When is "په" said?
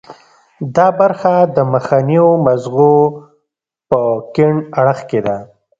3.89-3.99